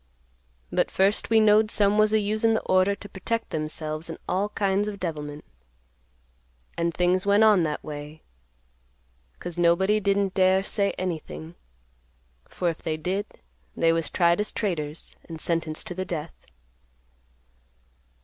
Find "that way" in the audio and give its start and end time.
7.61-8.23